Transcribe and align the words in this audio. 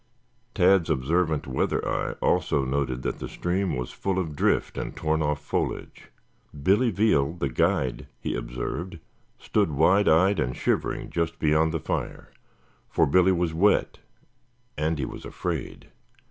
Tad's 0.55 0.89
observant 0.89 1.45
"weather 1.45 1.87
eye" 1.87 2.13
also 2.25 2.65
noted 2.65 3.03
that 3.03 3.19
the 3.19 3.29
stream 3.29 3.75
was 3.75 3.91
full 3.91 4.17
of 4.17 4.35
drift 4.35 4.75
and 4.75 4.95
torn 4.95 5.21
off 5.21 5.39
foliage. 5.39 6.09
Billy 6.63 6.89
Veal, 6.89 7.33
the 7.33 7.49
guide, 7.49 8.07
he 8.19 8.33
observed, 8.33 8.97
stood 9.37 9.69
wide 9.71 10.09
eyed 10.09 10.39
and 10.39 10.55
shivering 10.57 11.11
just 11.11 11.37
beyond 11.37 11.71
the 11.71 11.79
fire, 11.79 12.31
for 12.89 13.05
Billy 13.05 13.31
was 13.31 13.53
wet, 13.53 13.99
and 14.75 14.97
he 14.97 15.05
was 15.05 15.23
afraid. 15.23 15.89